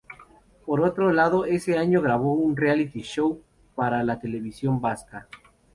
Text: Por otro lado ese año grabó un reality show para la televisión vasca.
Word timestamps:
Por 0.65 0.81
otro 0.81 1.13
lado 1.13 1.45
ese 1.45 1.77
año 1.77 2.01
grabó 2.01 2.33
un 2.33 2.57
reality 2.57 3.01
show 3.03 3.39
para 3.75 4.01
la 4.01 4.19
televisión 4.19 4.81
vasca. 4.81 5.27